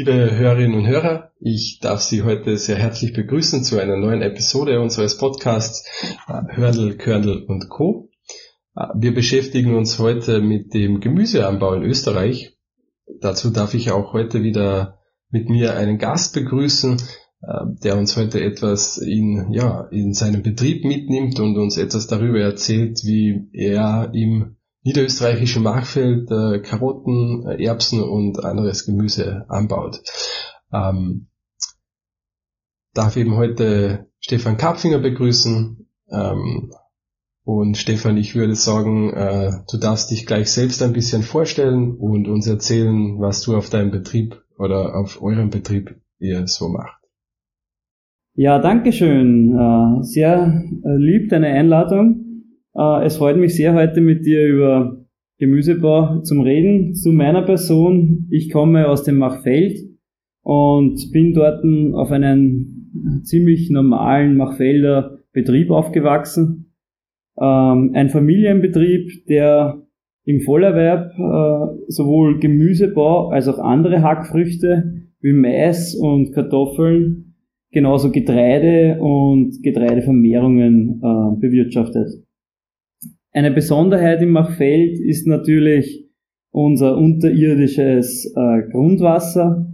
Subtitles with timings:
[0.00, 4.80] Liebe Hörerinnen und Hörer, ich darf Sie heute sehr herzlich begrüßen zu einer neuen Episode
[4.80, 5.86] unseres Podcasts
[6.26, 8.08] äh, Hörnl, Körnl und Co.
[8.74, 12.56] Äh, wir beschäftigen uns heute mit dem Gemüseanbau in Österreich.
[13.20, 16.96] Dazu darf ich auch heute wieder mit mir einen Gast begrüßen,
[17.42, 17.46] äh,
[17.84, 23.00] der uns heute etwas in, ja, in seinem Betrieb mitnimmt und uns etwas darüber erzählt,
[23.04, 30.00] wie er im niederösterreichischen Machfeld äh, Karotten, äh, Erbsen und anderes Gemüse anbaut.
[30.72, 31.28] Ähm,
[32.94, 35.88] darf eben heute Stefan Kapfinger begrüßen.
[36.10, 36.72] Ähm,
[37.44, 42.28] und Stefan, ich würde sagen, äh, du darfst dich gleich selbst ein bisschen vorstellen und
[42.28, 47.00] uns erzählen, was du auf deinem Betrieb oder auf eurem Betrieb ihr so macht.
[48.34, 49.56] Ja, danke schön.
[49.56, 52.29] Äh, sehr äh, lieb deine Einladung.
[52.74, 55.00] Äh, es freut mich sehr, heute mit dir über
[55.38, 56.94] Gemüsebau zum Reden.
[56.94, 58.26] Zu meiner Person.
[58.30, 59.78] Ich komme aus dem Machfeld
[60.42, 66.72] und bin dort auf einen ziemlich normalen Machfelder Betrieb aufgewachsen.
[67.40, 69.82] Ähm, ein Familienbetrieb, der
[70.24, 77.34] im Vollerwerb äh, sowohl Gemüsebau als auch andere Hackfrüchte wie Mais und Kartoffeln,
[77.72, 82.08] genauso Getreide und Getreidevermehrungen äh, bewirtschaftet.
[83.32, 86.08] Eine Besonderheit im Machfeld ist natürlich
[86.50, 89.66] unser unterirdisches äh, Grundwasser,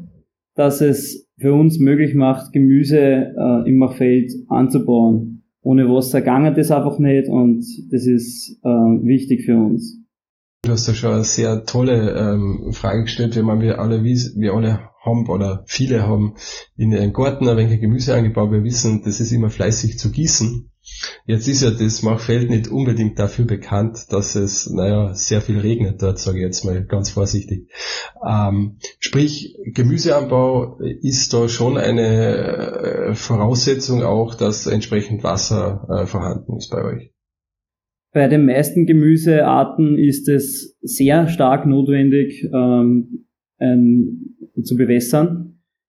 [0.55, 5.43] das es für uns möglich macht, Gemüse äh, im Machfeld anzubauen.
[5.62, 10.03] Ohne Wasser gange das einfach nicht und das ist äh, wichtig für uns.
[10.62, 14.53] Du hast ja schon eine sehr tolle ähm, Frage gestellt, wenn man wir alle, wir
[14.53, 16.34] alle haben oder viele haben
[16.77, 18.50] in ihren Garten ein wenig Gemüse angebaut.
[18.50, 20.71] Wir wissen, das ist immer fleißig zu gießen.
[21.27, 26.03] Jetzt ist ja das Machfeld nicht unbedingt dafür bekannt, dass es, naja, sehr viel regnet
[26.03, 27.71] dort, sage ich jetzt mal ganz vorsichtig.
[28.27, 36.57] Ähm, sprich, Gemüseanbau ist da schon eine äh, Voraussetzung auch, dass entsprechend Wasser äh, vorhanden
[36.57, 37.13] ist bei euch.
[38.13, 43.27] Bei den meisten Gemüsearten ist es sehr stark notwendig, ähm,
[43.61, 45.46] ähm, zu bewässern.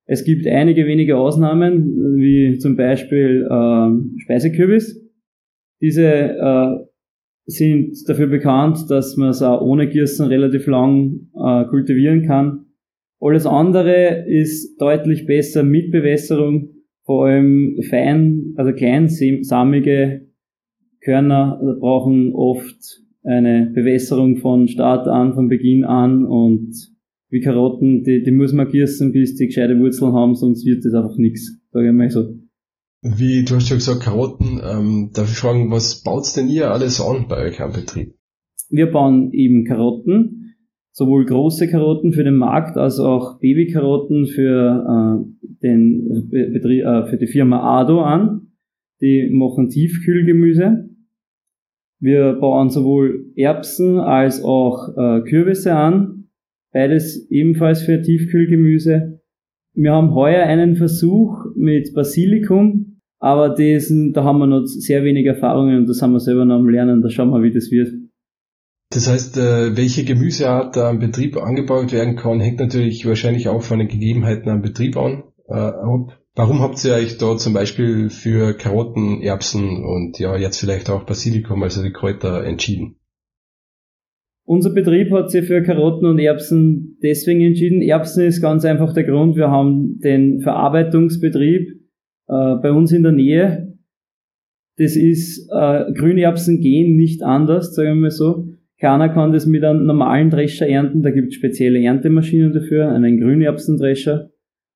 [0.10, 5.06] Es gibt einige wenige Ausnahmen, wie zum Beispiel äh, Speisekürbis.
[5.82, 6.78] Diese äh,
[7.46, 12.68] sind dafür bekannt, dass man es auch ohne Gießen relativ lang äh, kultivieren kann.
[13.20, 16.70] Alles andere ist deutlich besser mit Bewässerung,
[17.04, 20.28] vor allem fein, also kleinsamige
[21.02, 26.97] Körner brauchen oft eine Bewässerung von Start an, von Beginn an und
[27.30, 30.94] wie Karotten, die, die muss man gießen, bis die gescheite Wurzeln haben, sonst wird das
[30.94, 32.36] einfach nichts, sage ich mal so.
[33.02, 37.00] Wie, du hast ja gesagt, Karotten, ähm, darf ich fragen, was baut's denn ihr alles
[37.00, 38.16] an bei euch am Betrieb?
[38.70, 40.56] Wir bauen eben Karotten,
[40.92, 47.18] sowohl große Karotten für den Markt als auch Babykarotten für, äh, den Betrieb, äh, für
[47.18, 48.48] die Firma Ado an.
[49.00, 50.90] Die machen Tiefkühlgemüse.
[52.00, 56.17] Wir bauen sowohl Erbsen als auch äh, Kürbisse an
[56.78, 59.20] Beides ebenfalls für Tiefkühlgemüse.
[59.74, 65.26] Wir haben heuer einen Versuch mit Basilikum, aber diesen, da haben wir noch sehr wenig
[65.26, 67.02] Erfahrungen und das haben wir selber noch am Lernen.
[67.02, 67.94] Da schauen wir, wie das wird.
[68.92, 73.64] Das heißt, äh, welche Gemüseart da am Betrieb angebaut werden kann, hängt natürlich wahrscheinlich auch
[73.64, 75.24] von den Gegebenheiten am Betrieb an.
[75.48, 75.72] Äh,
[76.36, 81.08] warum habt ihr euch da zum Beispiel für Karotten, Erbsen und ja jetzt vielleicht auch
[81.08, 82.98] Basilikum, also die Kräuter, entschieden?
[84.48, 87.82] Unser Betrieb hat sich für Karotten und Erbsen deswegen entschieden.
[87.82, 89.36] Erbsen ist ganz einfach der Grund.
[89.36, 91.68] Wir haben den Verarbeitungsbetrieb
[92.30, 93.78] äh, bei uns in der Nähe.
[94.78, 98.48] Das ist, äh, Grünerbsen gehen nicht anders, sagen wir mal so.
[98.80, 101.02] Keiner kann das mit einem normalen Drescher ernten.
[101.02, 104.30] Da gibt es spezielle Erntemaschinen dafür, einen Grünerbsendrescher.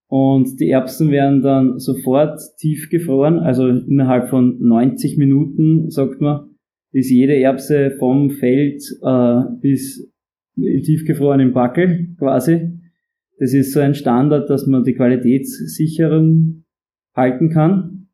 [0.10, 6.51] Und die Erbsen werden dann sofort tiefgefroren, also innerhalb von 90 Minuten, sagt man,
[6.92, 10.12] ist jede Erbse vom Feld äh, bis
[10.56, 12.80] tiefgefroren im Backel quasi.
[13.40, 16.64] Das ist so ein Standard, dass man die Qualitätssicherung
[17.16, 18.08] halten kann.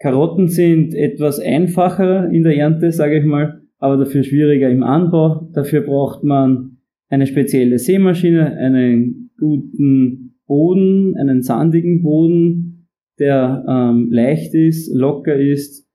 [0.00, 5.48] Karotten sind etwas einfacher in der Ernte, sage ich mal, aber dafür schwieriger im Anbau.
[5.52, 6.78] Dafür braucht man
[7.08, 12.88] eine spezielle Sämaschine, einen guten Boden, einen sandigen Boden,
[13.18, 15.88] der ähm, leicht ist, locker ist,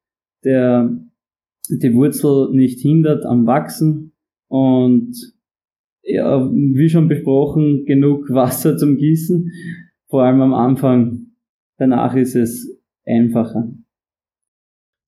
[0.43, 0.97] der
[1.69, 4.13] die Wurzel nicht hindert am Wachsen
[4.47, 5.13] und
[6.03, 9.51] ja, wie schon besprochen, genug Wasser zum Gießen,
[10.09, 11.27] vor allem am Anfang.
[11.77, 13.73] Danach ist es einfacher.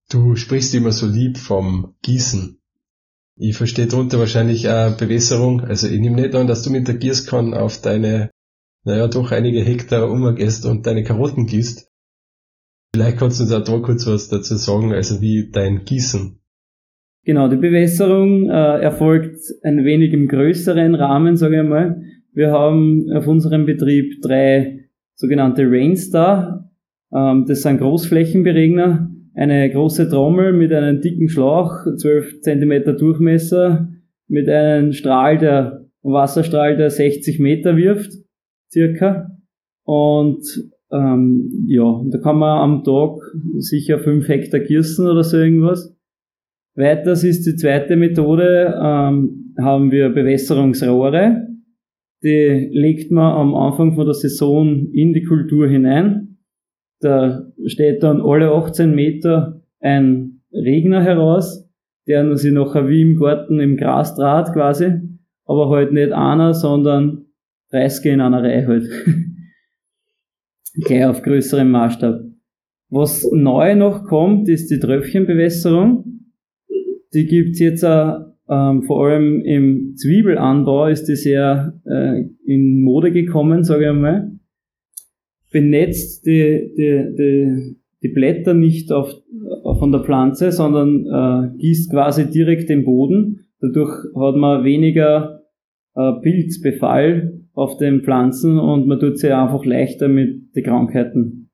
[0.09, 2.59] Du sprichst immer so lieb vom Gießen.
[3.37, 5.61] Ich verstehe darunter wahrscheinlich äh, Bewässerung.
[5.61, 8.29] Also ich nehme nicht an, dass du mit der Gießkanne auf deine
[8.85, 11.89] naja, doch einige Hektar umgehst und deine Karotten gießt.
[12.93, 16.39] Vielleicht kannst du uns auch da kurz was dazu sagen, also wie dein Gießen.
[17.25, 21.99] Genau, die Bewässerung äh, erfolgt ein wenig im größeren Rahmen, sage ich mal.
[22.33, 24.85] Wir haben auf unserem Betrieb drei
[25.15, 26.69] sogenannte Rainstar.
[27.11, 33.89] Ähm, das sind Großflächenberegner, eine große Trommel mit einem dicken Schlauch, 12 cm Durchmesser,
[34.27, 38.11] mit einem Strahl, der Wasserstrahl, der 60 Meter wirft,
[38.69, 39.31] circa.
[39.83, 40.43] Und
[40.91, 43.17] ähm, ja, da kann man am Tag
[43.57, 45.94] sicher 5 Hektar gießen oder so irgendwas.
[46.75, 51.47] Weiters ist die zweite Methode, ähm, haben wir Bewässerungsrohre.
[52.23, 56.37] Die legt man am Anfang von der Saison in die Kultur hinein.
[56.99, 61.69] Da steht dann alle 18 Meter ein Regner heraus,
[62.07, 64.93] der sich nachher wie im Garten im Gras draht quasi,
[65.45, 67.25] aber halt nicht einer, sondern
[67.71, 68.89] 30 in einer Reihe halt.
[70.83, 72.21] gleich auf größerem Maßstab.
[72.89, 76.04] Was neu noch kommt, ist die Tröpfchenbewässerung.
[77.15, 83.11] Die gibt's jetzt auch, ähm, vor allem im Zwiebelanbau ist die sehr äh, in Mode
[83.11, 84.31] gekommen, sage ich einmal.
[85.49, 89.13] Benetzt die, die, die, die Blätter nicht auf,
[89.79, 93.45] von der Pflanze, sondern äh, gießt quasi direkt den Boden.
[93.61, 95.43] Dadurch hat man weniger
[95.95, 101.44] äh, Pilzbefall auf den Pflanzen und man tut sie einfach leichter mit den Krankheiten.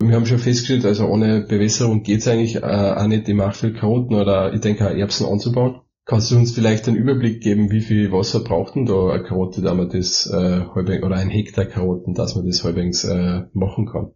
[0.00, 4.54] Wir haben schon festgestellt, also ohne Bewässerung geht's eigentlich äh, auch nicht, viel Karotten oder
[4.54, 5.80] ich denke auch Erbsen anzubauen.
[6.04, 9.60] Kannst du uns vielleicht einen Überblick geben, wie viel Wasser braucht denn da eine Karotte,
[9.60, 13.86] da man das äh, halbwegs, oder ein Hektar Karotten, dass man das halbwegs äh, machen
[13.86, 14.12] kann?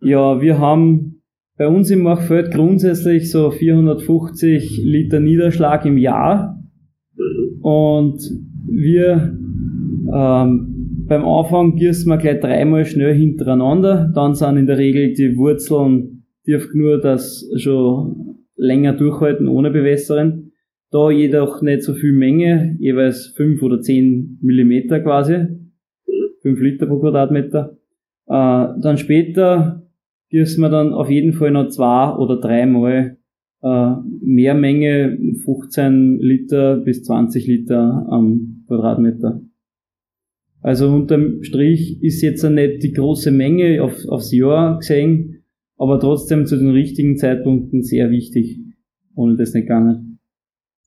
[0.00, 1.22] Ja, wir haben
[1.56, 6.58] bei uns im Machfeld grundsätzlich so 450 Liter Niederschlag im Jahr.
[7.62, 8.18] Und
[8.66, 9.38] wir
[10.12, 10.69] ähm,
[11.10, 14.12] beim Anfang gießen wir gleich dreimal schnell hintereinander.
[14.14, 20.52] Dann sind in der Regel die Wurzeln dürfen nur das schon länger durchhalten ohne Bewässern.
[20.92, 25.48] Da jedoch nicht so viel Menge, jeweils fünf oder zehn Millimeter quasi.
[26.42, 27.76] fünf Liter pro Quadratmeter.
[28.28, 29.82] Äh, dann später
[30.28, 33.16] gießen wir dann auf jeden Fall noch zwei oder dreimal
[33.62, 33.92] äh,
[34.22, 39.40] mehr Menge, 15 Liter bis 20 Liter am Quadratmeter.
[40.62, 45.44] Also unterm Strich ist jetzt nicht die große Menge auf, aufs Jahr gesehen,
[45.76, 48.58] aber trotzdem zu den richtigen Zeitpunkten sehr wichtig.
[49.14, 50.18] Ohne das nicht gegangen.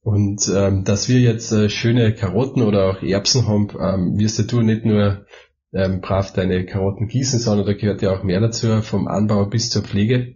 [0.02, 4.62] Und ähm, dass wir jetzt äh, schöne Karotten oder auch Erbsen haben, ähm, wirst du
[4.62, 5.26] nicht nur
[5.74, 9.70] ähm, brav deine Karotten gießen, sondern da gehört ja auch mehr dazu, vom Anbau bis
[9.70, 10.36] zur Pflege.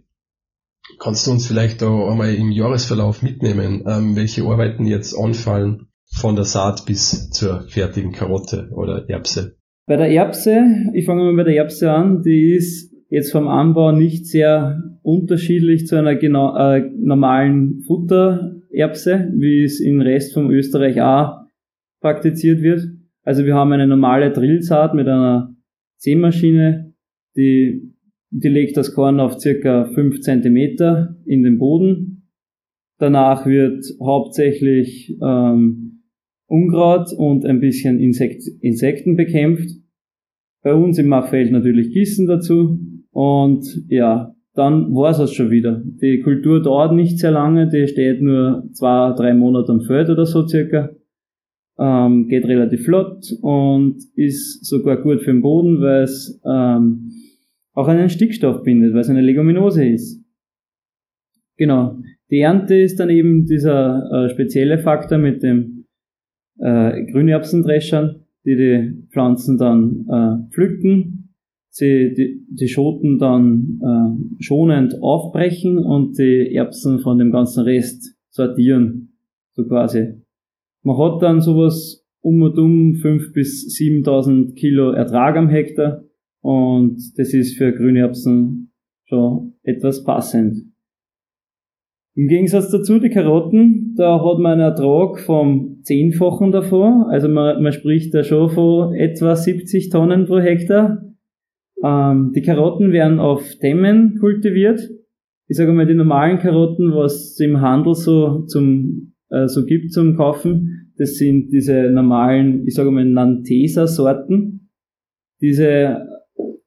[0.98, 6.36] Kannst du uns vielleicht da einmal im Jahresverlauf mitnehmen, ähm, welche Arbeiten jetzt anfallen von
[6.36, 9.56] der Saat bis zur fertigen Karotte oder Erbse?
[9.86, 10.64] Bei der Erbse,
[10.94, 15.86] ich fange mal bei der Erbse an, die ist jetzt vom Anbau nicht sehr unterschiedlich
[15.86, 21.46] zu einer genau, äh, normalen Futtererbse, wie es im Rest von Österreich auch
[22.00, 22.82] praktiziert wird.
[23.22, 25.54] Also wir haben eine normale Drillsaat mit einer
[25.96, 26.94] Sämaschine,
[27.36, 27.94] die,
[28.30, 30.56] die legt das Korn auf circa 5 cm
[31.24, 32.28] in den Boden.
[32.98, 35.97] Danach wird hauptsächlich ähm,
[36.48, 39.70] Unkraut und ein bisschen Insekt, Insekten bekämpft.
[40.62, 42.80] Bei uns im Machfeld natürlich Gießen dazu.
[43.12, 45.82] Und ja, dann war es schon wieder.
[45.84, 50.26] Die Kultur dauert nicht sehr lange, die steht nur zwei, drei Monate am Feld oder
[50.26, 50.90] so circa.
[51.78, 57.12] Ähm, geht relativ flott und ist sogar gut für den Boden, weil es ähm,
[57.72, 60.20] auch einen Stickstoff bindet, weil es eine Leguminose ist.
[61.56, 61.98] Genau.
[62.30, 65.77] Die Ernte ist dann eben dieser äh, spezielle Faktor mit dem
[66.58, 71.34] äh, Grünerbsendreschern, die die Pflanzen dann äh, pflücken,
[71.70, 78.16] sie die, die Schoten dann äh, schonend aufbrechen und die Erbsen von dem ganzen Rest
[78.30, 79.12] sortieren,
[79.52, 80.14] so quasi.
[80.82, 86.04] Man hat dann sowas um und um 5.000 bis 7.000 Kilo Ertrag am Hektar
[86.40, 88.72] und das ist für Grünerbsen
[89.04, 90.64] schon etwas passend.
[92.18, 97.04] Im Gegensatz dazu, die Karotten, da hat man einen Ertrag vom Zehnfachen davon.
[97.04, 101.00] Also man, man spricht da schon von etwa 70 Tonnen pro Hektar.
[101.80, 104.80] Ähm, die Karotten werden auf Dämmen kultiviert.
[105.46, 109.92] Ich sage mal, die normalen Karotten, was es im Handel so zum äh, so gibt
[109.92, 114.70] zum Kaufen, das sind diese normalen, ich sage mal, Nantesa-Sorten.
[115.40, 116.04] Diese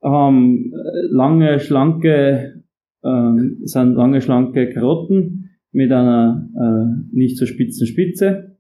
[0.02, 0.72] haben
[1.10, 2.64] lange, schlanke,
[3.04, 5.41] äh, sind lange, schlanke Karotten
[5.72, 8.58] mit einer äh, nicht so spitzen Spitze.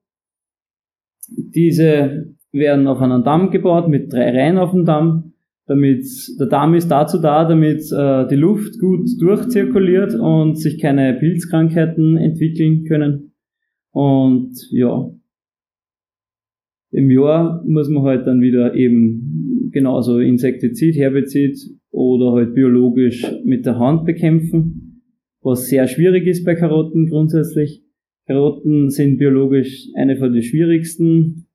[1.27, 5.33] Diese werden auf einen Damm gebaut mit drei Reihen auf dem Damm.
[5.67, 6.05] Damit
[6.39, 12.17] der Damm ist dazu da, damit äh, die Luft gut durchzirkuliert und sich keine Pilzkrankheiten
[12.17, 13.33] entwickeln können.
[13.91, 15.09] Und ja,
[16.91, 21.57] im Jahr muss man halt dann wieder eben genauso Insektizid, Herbizid
[21.91, 24.80] oder halt biologisch mit der Hand bekämpfen,
[25.41, 27.83] was sehr schwierig ist bei Karotten grundsätzlich.
[28.27, 31.47] Karotten sind biologisch eine von den schwierigsten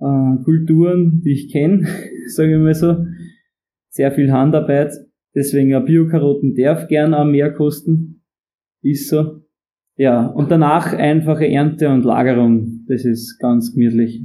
[0.00, 1.86] äh, Kulturen, die ich kenne,
[2.28, 3.04] sage ich mal so.
[3.90, 4.92] Sehr viel Handarbeit,
[5.34, 8.22] deswegen ein Bio-Karotten darf gern auch mehr kosten.
[8.82, 9.42] Ist so.
[9.96, 12.84] Ja, und danach einfache Ernte und Lagerung.
[12.86, 14.22] Das ist ganz gemütlich.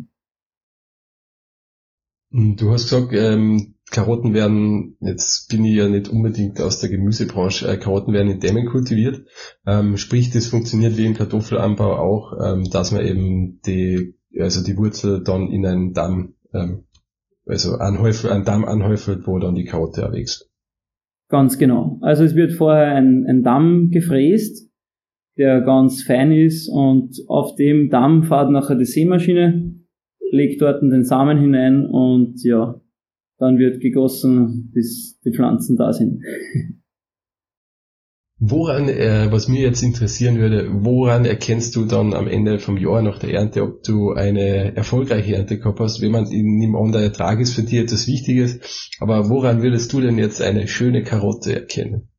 [2.34, 7.68] Du hast gesagt, ähm, Karotten werden, jetzt bin ich ja nicht unbedingt aus der Gemüsebranche,
[7.68, 9.28] äh, Karotten werden in Dämmen kultiviert.
[9.68, 14.76] Ähm, sprich, das funktioniert wie im Kartoffelanbau auch, ähm, dass man eben die, also die
[14.78, 16.86] Wurzel dann in einen Damm, ähm,
[17.46, 20.50] also anhäufelt, einen Damm anhäufelt, wo dann die Karotte erwächst.
[21.30, 22.00] Ganz genau.
[22.02, 24.72] Also es wird vorher ein, ein Damm gefräst,
[25.38, 29.83] der ganz fein ist und auf dem Damm fährt nachher die Sämaschine,
[30.34, 32.82] legt dort den Samen hinein und ja,
[33.38, 36.22] dann wird gegossen, bis die Pflanzen da sind.
[38.46, 43.02] Woran, äh, was mir jetzt interessieren würde, woran erkennst du dann am Ende vom Jahr
[43.02, 46.02] nach der Ernte, ob du eine erfolgreiche Ernte gehabt hast?
[46.02, 50.02] Wenn man in an, der Ertrag ist für dich etwas Wichtiges, aber woran würdest du
[50.02, 52.10] denn jetzt eine schöne Karotte erkennen?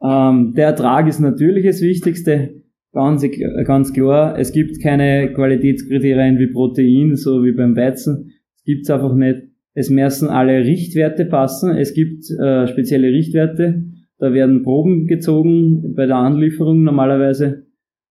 [0.00, 2.62] Ähm, der Ertrag ist natürlich das Wichtigste.
[2.96, 3.22] Ganz,
[3.66, 8.32] ganz klar, es gibt keine Qualitätskriterien wie Protein, so wie beim Weizen
[8.64, 9.42] gibt's einfach nicht.
[9.74, 11.76] Es müssen alle Richtwerte passen.
[11.76, 13.84] Es gibt äh, spezielle Richtwerte.
[14.16, 17.66] Da werden Proben gezogen bei der Anlieferung normalerweise.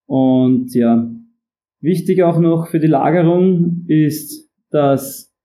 [0.05, 1.11] Und ja,
[1.81, 5.35] wichtig auch noch für die Lagerung ist, dass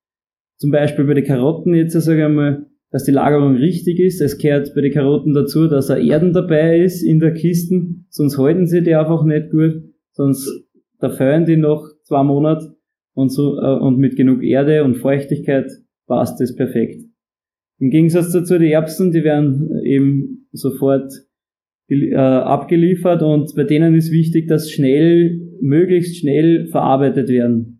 [0.59, 4.20] zum Beispiel bei den Karotten jetzt, sage ich einmal, dass die Lagerung richtig ist.
[4.20, 8.38] Es gehört bei den Karotten dazu, dass er Erden dabei ist in der Kisten, sonst
[8.38, 9.82] halten sie die einfach nicht gut,
[10.12, 10.49] sonst
[10.99, 12.76] da fehlen die noch zwei Monate
[13.14, 15.70] und so äh, und mit genug Erde und Feuchtigkeit
[16.06, 17.04] passt es perfekt.
[17.78, 21.12] Im Gegensatz dazu die Erbsen, die werden eben sofort
[21.88, 27.79] äh, abgeliefert und bei denen ist wichtig, dass schnell, möglichst schnell verarbeitet werden.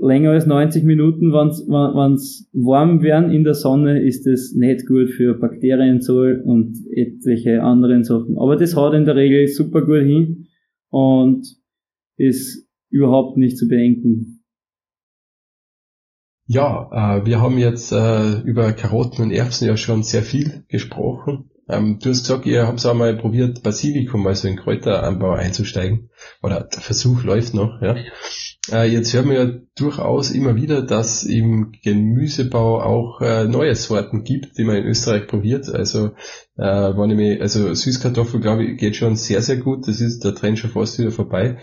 [0.00, 5.10] Länger als 90 Minuten, wenn es warm werden in der Sonne, ist es nicht gut
[5.10, 8.38] für Bakterienzoll und etliche anderen Sachen.
[8.38, 10.46] Aber das haut in der Regel super gut hin
[10.88, 11.46] und
[12.16, 14.42] ist überhaupt nicht zu bedenken.
[16.46, 21.49] Ja, äh, wir haben jetzt äh, über Karotten und Erbsen ja schon sehr viel gesprochen.
[21.70, 26.10] Ähm, du hast gesagt, ihr habt auch mal probiert, Basilikum, also in Kräuteranbau einzusteigen.
[26.42, 27.96] Oder der Versuch läuft noch, ja.
[28.70, 34.22] Äh, jetzt hören wir ja durchaus immer wieder, dass im Gemüsebau auch äh, neue Sorten
[34.22, 35.68] gibt, die man in Österreich probiert.
[35.68, 36.10] Also,
[36.56, 39.88] äh, wenn ich mich, also Süßkartoffel, glaube ich, geht schon sehr, sehr gut.
[39.88, 41.58] Das ist der Trend schon fast wieder vorbei.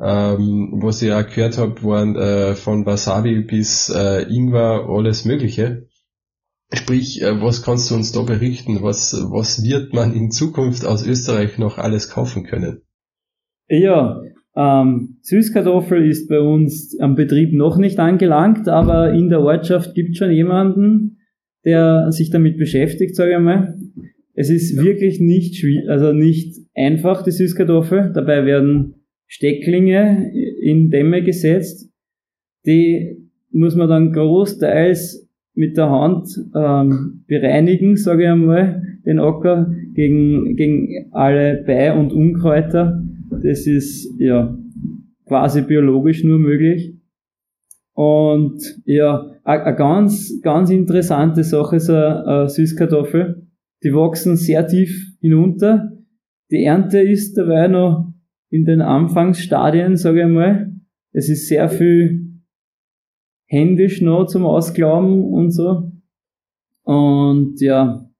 [0.00, 5.88] Ähm, was ich auch gehört habe, waren äh, von Wasabi bis äh, Ingwer alles Mögliche.
[6.74, 8.82] Sprich, äh, was kannst du uns da berichten?
[8.82, 12.82] Was, was wird man in Zukunft aus Österreich noch alles kaufen können?
[13.68, 14.20] Ja,
[14.56, 20.16] ähm, Süßkartoffel ist bei uns am Betrieb noch nicht angelangt, aber in der Ortschaft gibt
[20.16, 21.18] schon jemanden,
[21.64, 23.78] der sich damit beschäftigt, sage ich mal.
[24.34, 28.12] Es ist wirklich nicht schwierig, also nicht einfach, die Süßkartoffel.
[28.14, 31.90] Dabei werden Stecklinge in Dämme gesetzt.
[32.66, 33.16] Die
[33.50, 35.23] muss man dann großteils
[35.54, 42.12] mit der Hand ähm, bereinigen, sage ich einmal, den Acker gegen, gegen alle Bei- und
[42.12, 43.02] Unkräuter.
[43.42, 44.56] Das ist ja
[45.26, 46.94] quasi biologisch nur möglich.
[47.92, 53.46] Und ja, eine ganz, ganz interessante Sache ist eine Süßkartoffel.
[53.84, 55.92] Die wachsen sehr tief hinunter.
[56.50, 58.12] Die Ernte ist dabei noch
[58.50, 60.72] in den Anfangsstadien, sage ich mal.
[61.12, 62.33] Es ist sehr viel
[63.54, 65.90] händisch noch zum Ausglauben und so.
[66.82, 68.10] Und ja,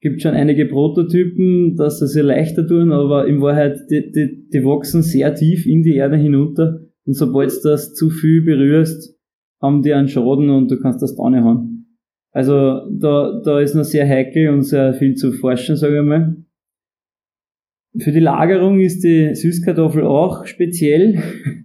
[0.00, 4.64] gibt schon einige Prototypen, dass sie sich leichter tun, aber in Wahrheit, die, die, die
[4.64, 6.80] wachsen sehr tief in die Erde hinunter.
[7.04, 9.18] Und sobald du das zu viel berührst,
[9.60, 11.98] haben die einen Schaden und du kannst das da nicht haben.
[12.32, 16.36] Also da, da ist noch sehr heikel und sehr viel zu forschen, sage ich mal.
[17.98, 21.22] Für die Lagerung ist die Süßkartoffel auch speziell.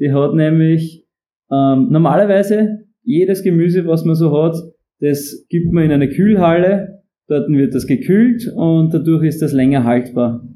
[0.00, 1.07] Die hat nämlich
[1.50, 4.56] ähm, normalerweise jedes Gemüse, was man so hat,
[5.00, 9.84] das gibt man in eine Kühlhalle, dort wird das gekühlt und dadurch ist das länger
[9.84, 10.46] haltbar.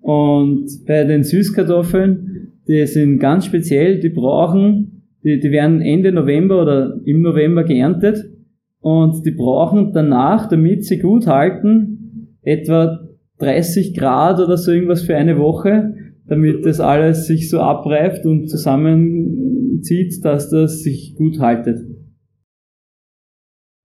[0.00, 4.90] Und bei den Süßkartoffeln, die sind ganz speziell, die brauchen
[5.24, 8.24] Die, die werden Ende November oder im November geerntet
[8.80, 15.16] und die brauchen danach, damit sie gut halten, etwa 30 Grad oder so irgendwas für
[15.16, 15.94] eine Woche,
[16.26, 18.48] damit das alles sich so abreift und
[19.84, 21.80] zusammenzieht, dass das sich gut haltet.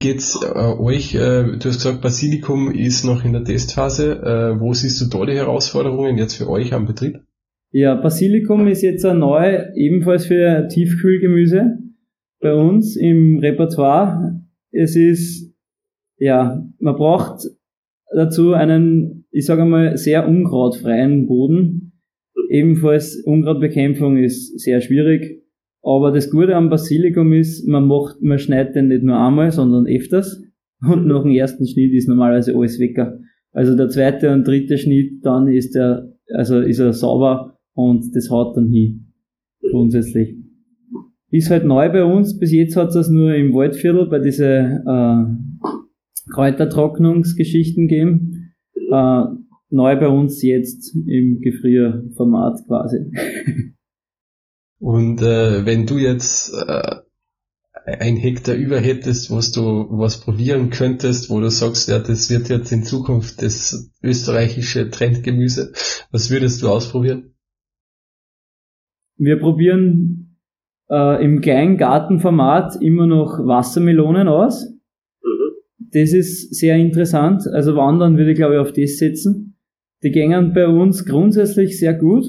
[0.02, 4.14] Geht's äh, euch, äh, du hast gesagt, Basilikum ist noch in der Testphase.
[4.14, 7.18] Äh, wo siehst du da die Herausforderungen jetzt für euch am Betrieb?
[7.72, 11.80] Ja, Basilikum ist jetzt neu, ebenfalls für Tiefkühlgemüse
[12.40, 14.42] bei uns im Repertoire.
[14.72, 15.54] Es ist,
[16.18, 17.42] ja, man braucht
[18.16, 22.02] dazu einen, ich sage mal, sehr unkrautfreien Boden.
[22.50, 25.44] Ebenfalls Unkrautbekämpfung ist sehr schwierig.
[25.90, 29.88] Aber das Gute am Basilikum ist, man macht, man schneidet den nicht nur einmal, sondern
[29.88, 30.40] öfters.
[30.88, 33.18] Und nach dem ersten Schnitt ist normalerweise alles wecker.
[33.54, 38.30] Also der zweite und dritte Schnitt, dann ist er, also ist er sauber und das
[38.30, 39.08] haut dann hin.
[39.72, 40.38] Grundsätzlich.
[41.32, 42.38] Ist halt neu bei uns.
[42.38, 45.24] Bis jetzt hat es das nur im Waldviertel bei diese äh,
[46.32, 48.54] Kräutertrocknungsgeschichten gegeben.
[48.92, 49.24] Äh,
[49.72, 53.00] neu bei uns jetzt im Gefrierformat quasi.
[54.80, 56.96] Und äh, wenn du jetzt äh,
[57.86, 62.50] ein Hektar über hättest, was du was probieren könntest, wo du sagst, ja, das wird
[62.50, 65.74] jetzt in Zukunft das österreichische Trendgemüse,
[66.12, 67.36] was würdest du ausprobieren?
[69.18, 70.38] Wir probieren
[70.90, 74.66] äh, im kleinen Gartenformat immer noch Wassermelonen aus.
[75.22, 75.90] Mhm.
[75.92, 77.44] Das ist sehr interessant.
[77.48, 79.58] Also wandern würde ich glaube ich auf das setzen.
[80.04, 82.26] Die gängen bei uns grundsätzlich sehr gut.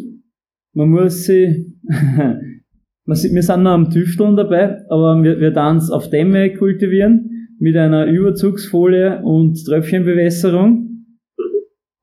[0.73, 1.79] Man muss sie,
[3.07, 8.07] wir sind noch am Tüfteln dabei, aber wir, wir dann auf Dämme kultivieren mit einer
[8.07, 11.07] Überzugsfolie und Tröpfchenbewässerung.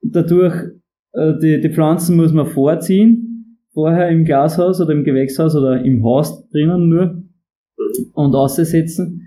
[0.01, 0.55] Dadurch,
[1.13, 3.27] äh, die, die Pflanzen muss man vorziehen
[3.77, 7.23] vorher im Glashaus oder im Gewächshaus oder im Haus drinnen nur
[8.13, 9.26] und aussetzen.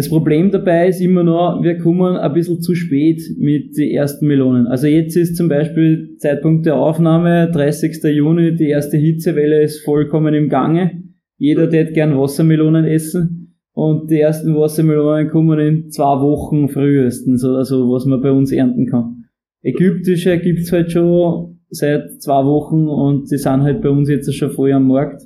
[0.00, 4.26] Das Problem dabei ist immer noch, wir kommen ein bisschen zu spät mit den ersten
[4.26, 4.66] Melonen.
[4.66, 8.02] Also jetzt ist zum Beispiel Zeitpunkt der Aufnahme, 30.
[8.04, 11.02] Juni, die erste Hitzewelle ist vollkommen im Gange.
[11.36, 13.58] Jeder der gern Wassermelonen essen.
[13.74, 18.52] Und die ersten Wassermelonen kommen in zwei Wochen frühestens oder so, was man bei uns
[18.52, 19.26] ernten kann.
[19.60, 24.50] Ägyptische gibt's halt schon seit zwei Wochen und die sind halt bei uns jetzt schon
[24.50, 25.24] voll am Markt.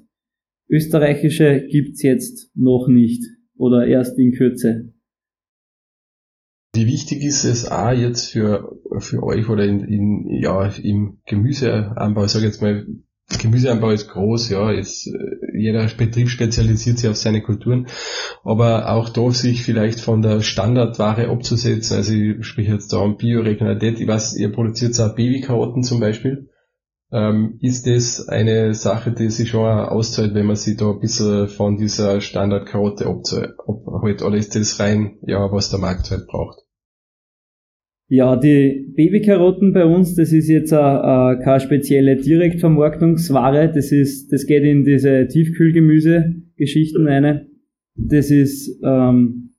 [0.68, 3.22] Österreichische gibt's jetzt noch nicht
[3.56, 4.92] oder erst in Kürze.
[6.74, 12.24] Wie wichtig ist es auch jetzt für, für euch oder in, in, ja, im Gemüseanbau,
[12.24, 12.84] ich sage jetzt mal,
[13.40, 17.86] Gemüseanbau ist groß, ja, jetzt, äh, jeder Betrieb spezialisiert sich auf seine Kulturen,
[18.42, 23.16] aber auch da sich vielleicht von der Standardware abzusetzen, also ich spreche jetzt da um
[23.16, 26.50] Bioregionalität, ich weiß, ihr produziert auch Babykarotten zum Beispiel,
[27.14, 31.46] ähm, ist das eine Sache, die sich schon auszahlt, wenn man sich da ein bisschen
[31.46, 36.58] von dieser Standardkarotte abholt, oder ist das rein, ja, was der Markt halt braucht?
[38.08, 44.46] Ja, die Babykarotten bei uns, das ist jetzt a, keine spezielle Direktvermarktungsware, das ist, das
[44.46, 47.46] geht in diese Tiefkühlgemüse-Geschichten rein.
[47.94, 49.54] Das ist ähm,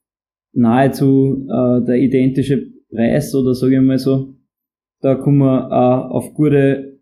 [0.51, 4.35] nahezu äh, der identische Preis oder sage ich mal so.
[4.99, 6.94] Da kommen wir äh, auf gute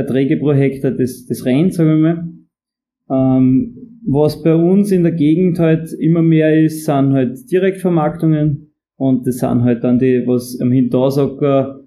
[0.00, 3.38] Erträge pro Hektar das, das rein, sagen wir mal.
[3.38, 9.26] Ähm, was bei uns in der Gegend halt immer mehr ist, sind halt Direktvermarktungen und
[9.26, 11.80] das sind halt dann die, was am Hintersacker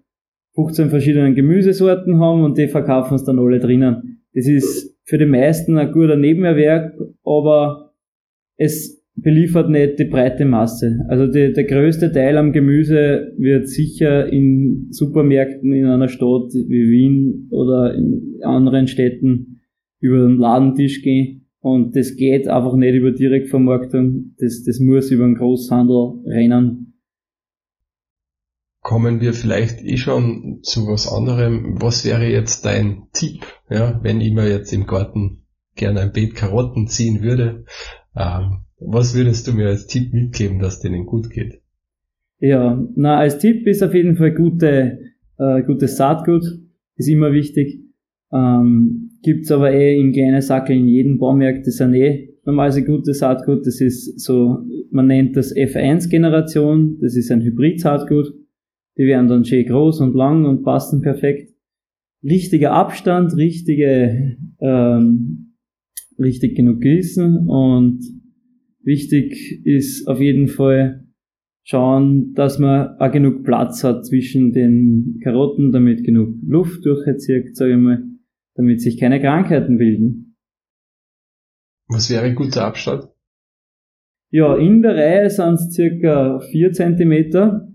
[0.56, 4.22] 15 verschiedene Gemüsesorten haben und die verkaufen es dann alle drinnen.
[4.34, 7.94] Das ist für die meisten ein guter Nebenerwerb, aber
[8.58, 11.00] es beliefert nicht die breite Masse.
[11.08, 16.90] Also die, der größte Teil am Gemüse wird sicher in Supermärkten in einer Stadt wie
[16.90, 19.62] Wien oder in anderen Städten
[20.00, 21.48] über den Ladentisch gehen.
[21.60, 24.36] Und das geht einfach nicht über Direktvermarktung.
[24.38, 26.94] Das, das muss über den Großhandel rennen
[28.84, 31.82] kommen wir vielleicht eh schon zu was anderem.
[31.82, 35.46] Was wäre jetzt dein Tipp, ja, wenn ich mir jetzt im Garten
[35.76, 37.66] gerne ein Beet Karotten ziehen würde?
[38.16, 41.62] Ähm, was würdest du mir als Tipp mitgeben, dass denen gut geht?
[42.40, 45.00] Ja, na, als Tipp ist auf jeden Fall gute,
[45.38, 46.44] äh, gutes Saatgut,
[46.96, 47.80] ist immer wichtig.
[48.32, 53.20] Ähm, gibt's aber eh in kleinen Sackel in jedem Baumarkt, das sind eh normalerweise gutes
[53.20, 54.60] Saatgut, das ist so,
[54.92, 58.34] man nennt das F1-Generation, das ist ein Hybrid-Saatgut
[58.98, 61.54] die werden dann schön groß und lang und passen perfekt.
[62.24, 65.53] Richtiger Abstand, richtige, ähm,
[66.20, 68.02] richtig genug gießen und
[68.84, 71.08] wichtig ist auf jeden Fall
[71.64, 77.72] schauen, dass man auch genug Platz hat zwischen den Karotten, damit genug Luft durchzieht, sage
[77.72, 78.04] ich mal,
[78.56, 80.36] damit sich keine Krankheiten bilden.
[81.88, 83.10] Was wäre ein guter Abstand?
[84.32, 87.73] Ja, in der Reihe sind es circa 4 cm.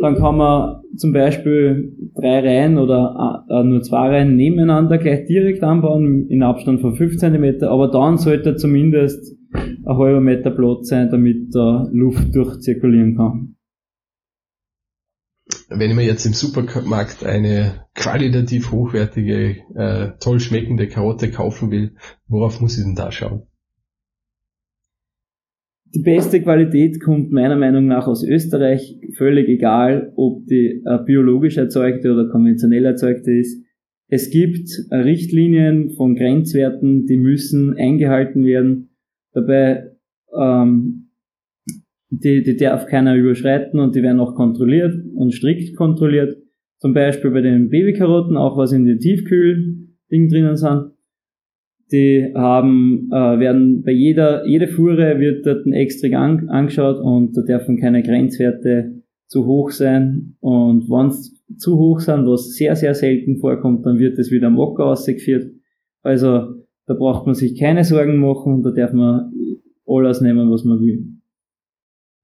[0.00, 5.62] Dann kann man zum Beispiel drei Reihen oder äh, nur zwei Reihen nebeneinander gleich direkt
[5.62, 7.64] anbauen, in Abstand von 5 cm.
[7.64, 13.56] Aber dann sollte zumindest ein halber Meter Platz sein, damit da Luft durchzirkulieren kann.
[15.68, 21.94] Wenn ich mir jetzt im Supermarkt eine qualitativ hochwertige, äh, toll schmeckende Karotte kaufen will,
[22.26, 23.49] worauf muss ich denn da schauen?
[25.92, 31.56] Die beste Qualität kommt meiner Meinung nach aus Österreich, völlig egal, ob die äh, biologisch
[31.56, 33.64] erzeugte oder konventionell erzeugte ist.
[34.08, 38.90] Es gibt äh, Richtlinien von Grenzwerten, die müssen eingehalten werden.
[39.32, 39.90] Dabei,
[40.32, 41.10] ähm,
[42.10, 46.36] die, die darf keiner überschreiten und die werden auch kontrolliert und strikt kontrolliert.
[46.78, 50.92] Zum Beispiel bei den Babykarotten, auch was in den Tiefkühl-Ding drinnen sind.
[51.92, 57.42] Die haben, äh, werden bei jeder, jede Fuhre wird dort extra an, angeschaut und da
[57.42, 60.36] dürfen keine Grenzwerte zu hoch sein.
[60.40, 64.46] Und wenn es zu hoch sind, was sehr, sehr selten vorkommt, dann wird es wieder
[64.46, 65.52] am Ocker ausgeführt.
[66.02, 66.54] Also
[66.86, 69.32] da braucht man sich keine Sorgen machen, da darf man
[69.86, 71.06] alles nehmen, was man will.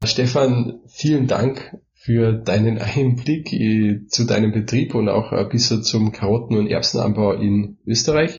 [0.05, 6.13] Stefan, vielen Dank für deinen Einblick äh, zu deinem Betrieb und auch ein bisschen zum
[6.13, 8.39] Karotten- und Erbsenanbau in Österreich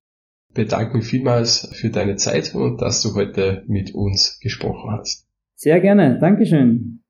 [0.58, 5.26] bedanke mich vielmals für deine Zeit und dass du heute mit uns gesprochen hast.
[5.56, 6.20] Sehr gerne.
[6.20, 7.04] Dankeschön.